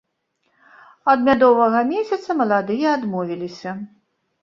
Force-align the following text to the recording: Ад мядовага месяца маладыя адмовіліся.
Ад 1.13 1.19
мядовага 1.27 1.83
месяца 1.93 2.29
маладыя 2.43 2.87
адмовіліся. 3.01 3.81